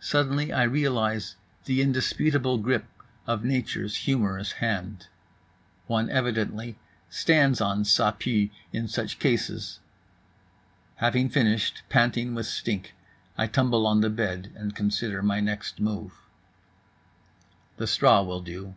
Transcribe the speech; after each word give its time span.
Suddenly 0.00 0.52
I 0.52 0.64
realize 0.64 1.36
the 1.66 1.80
indisputable 1.82 2.58
grip 2.58 2.84
of 3.28 3.44
nature's 3.44 3.98
humorous 3.98 4.50
hand. 4.58 5.06
One 5.86 6.10
evidently 6.10 6.80
stands 7.08 7.60
on 7.60 7.84
Ça 7.84 8.18
Pue 8.18 8.50
in 8.72 8.88
such 8.88 9.20
cases. 9.20 9.78
Having 10.96 11.28
finished, 11.28 11.84
panting 11.88 12.34
with 12.34 12.46
stink, 12.46 12.94
I 13.38 13.46
tumble 13.46 13.86
on 13.86 14.00
the 14.00 14.10
bed 14.10 14.50
and 14.56 14.74
consider 14.74 15.22
my 15.22 15.38
next 15.38 15.78
move. 15.78 16.12
The 17.76 17.86
straw 17.86 18.24
will 18.24 18.40
do. 18.40 18.74